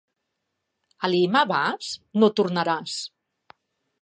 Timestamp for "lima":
1.15-1.43